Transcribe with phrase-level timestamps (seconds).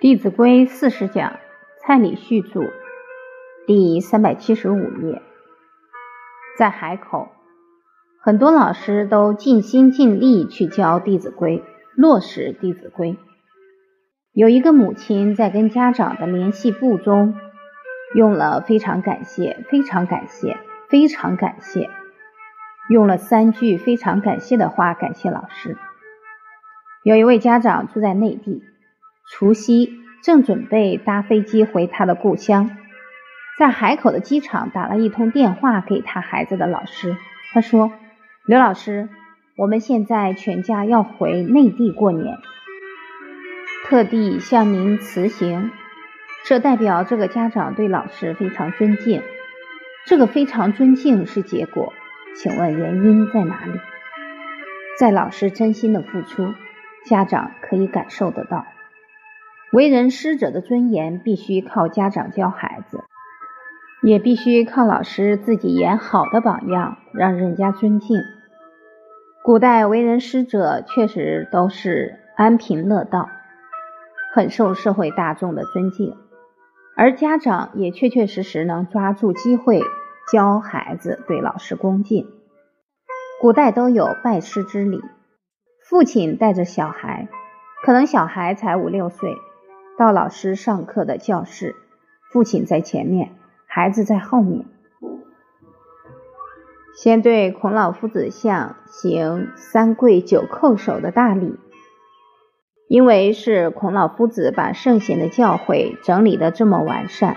[0.02, 1.38] 《弟子规》四十讲，
[1.82, 2.62] 蔡礼旭著，
[3.66, 5.20] 第三百七十五页。
[6.56, 7.28] 在海口，
[8.22, 11.58] 很多老师都尽心尽力去教《弟子规》，
[11.96, 13.10] 落实《弟子规》。
[14.32, 17.34] 有一个母亲在跟家长的联系簿中，
[18.14, 20.56] 用了“非常感谢，非常感谢，
[20.88, 21.90] 非常感谢”，
[22.88, 25.76] 用了三句非常感谢的话感谢老师。
[27.04, 28.64] 有一位家长住在内地。
[29.32, 32.70] 除夕正准备搭飞机回他的故乡，
[33.58, 37.16] 在海口的机场打了一通电话给他孩子的老师。
[37.52, 37.92] 他说
[38.44, 39.08] ：“刘老师，
[39.56, 42.38] 我们现在全家要回内地过年，
[43.86, 45.70] 特地向您辞行。
[46.44, 49.22] 这代表这个家长对老师非常尊敬。
[50.06, 51.92] 这个非常尊敬是结果，
[52.34, 53.78] 请问原因在哪里？
[54.98, 56.52] 在老师真心的付出，
[57.04, 58.66] 家长可以感受得到。”
[59.72, 63.04] 为人师者的尊严必须靠家长教孩子，
[64.02, 68.18] 也必须靠老师自己演好的榜样，让人家尊敬。
[69.44, 73.28] 古代为人师者确实都是安贫乐道，
[74.34, 76.16] 很受社会大众的尊敬，
[76.96, 79.82] 而家长也确确实实能抓住机会
[80.32, 82.26] 教孩子对老师恭敬。
[83.40, 85.00] 古代都有拜师之礼，
[85.88, 87.28] 父亲带着小孩，
[87.84, 89.36] 可能小孩才五六岁。
[90.00, 91.76] 到老师上课的教室，
[92.32, 93.32] 父亲在前面，
[93.66, 94.64] 孩子在后面，
[96.96, 101.58] 先对孔老夫子像行三跪九叩首的大礼。
[102.88, 107.36] 因为是孔老夫子把圣贤的教诲整理的这么完善，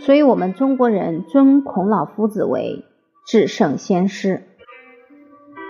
[0.00, 2.84] 所以我们中国人尊孔老夫子为
[3.26, 4.42] 至圣先师。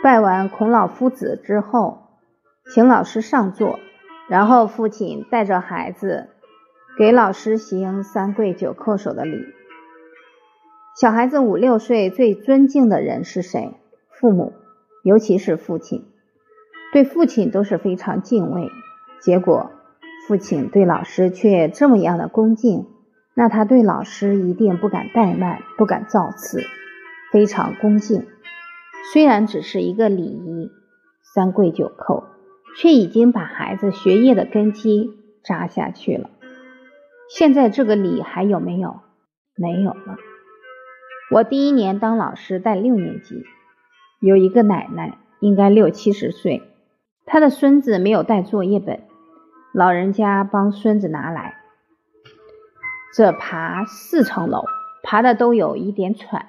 [0.02, 2.08] 拜完孔老夫子之后，
[2.74, 3.78] 请老师上座。
[4.28, 6.30] 然后父亲带着孩子
[6.96, 9.44] 给老师行三跪九叩首的礼。
[11.00, 13.74] 小孩子五六岁最尊敬的人是谁？
[14.10, 14.52] 父母，
[15.02, 16.06] 尤其是父亲，
[16.92, 18.68] 对父亲都是非常敬畏。
[19.20, 19.72] 结果
[20.28, 22.86] 父亲对老师却这么样的恭敬，
[23.34, 26.60] 那他对老师一定不敢怠慢，不敢造次，
[27.32, 28.26] 非常恭敬。
[29.12, 30.70] 虽然只是一个礼仪，
[31.34, 32.33] 三跪九叩。
[32.76, 35.10] 却已经把孩子学业的根基
[35.44, 36.30] 扎下去了。
[37.28, 39.00] 现在这个礼还有没有？
[39.56, 40.16] 没有了。
[41.30, 43.44] 我第一年当老师带六年级，
[44.20, 46.62] 有一个奶奶，应该六七十岁，
[47.24, 49.00] 她的孙子没有带作业本，
[49.72, 51.56] 老人家帮孙子拿来。
[53.16, 54.64] 这爬四层楼，
[55.02, 56.46] 爬的都有一点喘。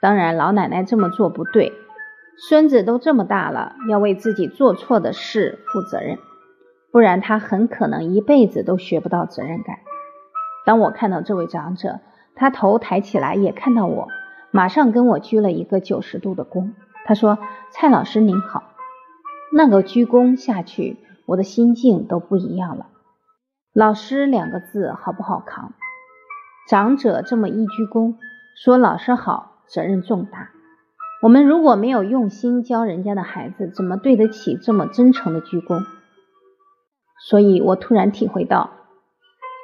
[0.00, 1.72] 当然，老奶奶这么做不对。
[2.38, 6.18] 孙子都这么大了，要为自己做错的事负责任，
[6.92, 9.78] 不然他很可能一辈子都学不到责任感。
[10.66, 12.00] 当我看到这位长者，
[12.34, 14.08] 他头抬起来也看到我，
[14.50, 16.72] 马上跟我鞠了一个九十度的躬。
[17.06, 17.38] 他说
[17.72, 18.64] ：“蔡老师您好。”
[19.50, 22.88] 那个鞠躬下去，我的心境都不一样了。
[23.72, 25.72] 老师两个字好不好扛？
[26.68, 28.16] 长者这么一鞠躬，
[28.62, 30.50] 说老师好，责任重大。
[31.22, 35.84] 我们如果没有用心教人家的孩子，怎么对得起这么真诚的鞠躬？
[37.28, 38.70] 所以我突然体会到，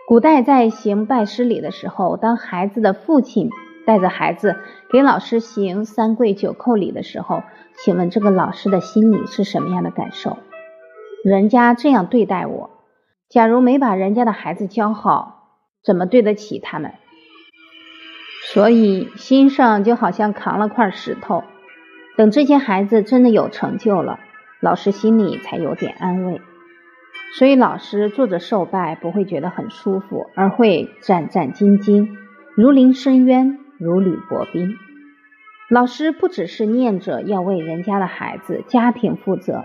[0.08, 3.50] 古代在行拜师礼的时候，当孩子的父亲
[3.86, 4.56] 带着孩子
[4.90, 7.42] 给老师行三跪九叩礼的时候，
[7.76, 10.38] 请问这个老师的心里是什么样的感受？
[11.22, 12.70] 人家这样对待我，
[13.28, 16.94] 假如没把人家的孩子教好，怎么对得起他们？
[18.52, 21.42] 所以心上就好像扛了块石头，
[22.18, 24.20] 等这些孩子真的有成就了，
[24.60, 26.42] 老师心里才有点安慰。
[27.38, 32.10] 所以老师坐着受拜不会觉得很舒服，而会战战兢兢，
[32.54, 34.74] 如临深渊，如履薄冰。
[35.70, 39.64] 老师不只是念着要为人家的孩子家庭负责，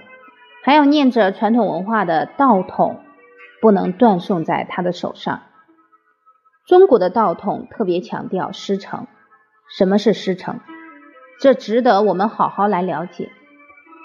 [0.63, 3.01] 还要念着传统文化的道统
[3.60, 5.42] 不能断送在他的手上。
[6.68, 9.08] 中国的道统特别强调师承，
[9.69, 10.60] 什么是师承？
[11.40, 13.31] 这值得我们好好来了解。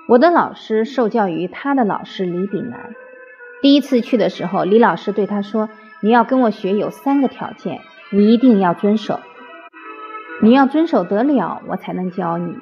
[0.08, 2.94] 我的老师受教于他的老师李炳南。
[3.62, 5.70] 第一次去的时候，李老师对他说
[6.02, 7.80] ：“你要跟我学有三个条件，
[8.10, 9.18] 你一定要遵守。
[10.40, 12.54] 你要遵守得了，我才能教你。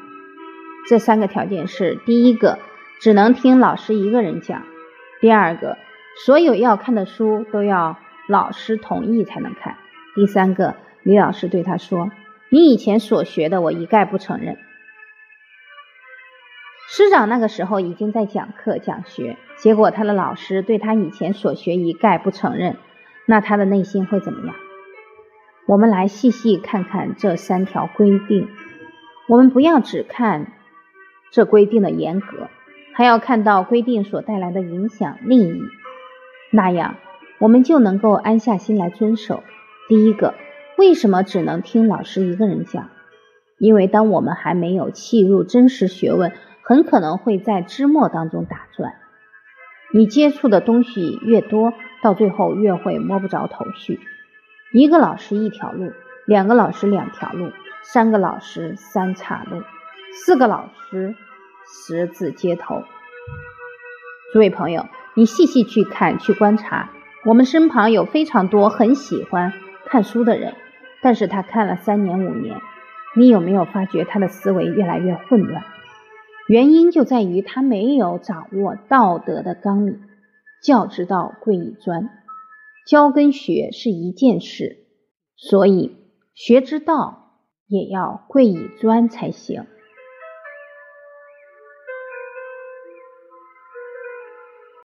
[0.89, 2.59] 这三个条件是：第一个，
[3.03, 4.63] 只能听老师一个人讲；
[5.21, 5.77] 第二个，
[6.25, 9.77] 所有要看的书都要老师同意才能看。”
[10.21, 12.11] 第三个，李老师对他说
[12.53, 14.59] ：“你以前所学的，我一概不承认。”
[16.91, 22.77] 师长那个时候已经在讲课讲学，结果他的老师对他以前所学一概不承认，
[23.25, 24.55] 那他的内心会怎么样？
[25.67, 28.47] 我们来细细看看这三条规定。
[29.27, 30.53] 我们不要只看
[31.31, 32.51] 这规定的严格，
[32.93, 35.63] 还要看到规定所带来的影响利益，
[36.51, 36.97] 那样
[37.39, 39.43] 我们就能够安下心来遵守。
[39.91, 40.37] 第一个，
[40.79, 42.91] 为什么只能听老师一个人讲？
[43.59, 46.31] 因为当我们还没有契入真实学问，
[46.63, 48.93] 很可能会在枝末当中打转。
[49.93, 51.73] 你接触的东西越多，
[52.05, 53.99] 到最后越会摸不着头绪。
[54.73, 55.91] 一个老师一条路，
[56.25, 57.51] 两个老师两条路，
[57.83, 59.65] 三个老师三岔路，
[60.13, 61.17] 四个老师
[61.67, 62.85] 十字街头。
[64.33, 66.91] 诸位朋友，你细细去看、去观察，
[67.25, 69.53] 我们身旁有非常多很喜欢
[69.91, 70.55] 看书的人，
[71.03, 72.57] 但是他看了三年、五年。
[73.17, 75.65] 你有没有发觉他的思维越来越混乱？
[76.47, 80.01] 原因就在于他没有掌握道德的纲领。
[80.63, 82.09] 教之道贵以专，
[82.87, 84.77] 教跟学是一件事，
[85.37, 85.97] 所以
[86.35, 87.33] 学之道
[87.67, 89.67] 也要贵以专才行。